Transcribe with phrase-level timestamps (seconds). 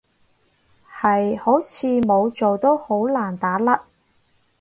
[0.99, 3.81] 係，好似冇做都好難打甩